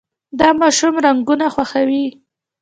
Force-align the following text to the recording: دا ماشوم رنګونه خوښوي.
دا 0.39 0.49
ماشوم 0.61 0.95
رنګونه 1.05 1.45
خوښوي. 1.53 2.05